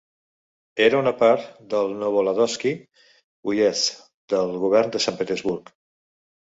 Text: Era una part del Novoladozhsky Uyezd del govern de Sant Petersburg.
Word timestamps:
Era 0.85 1.01
una 1.01 1.13
part 1.19 1.43
del 1.75 1.93
Novoladozhsky 2.01 2.73
Uyezd 3.53 4.05
del 4.37 4.59
govern 4.67 4.99
de 4.99 5.07
Sant 5.09 5.25
Petersburg. 5.25 5.75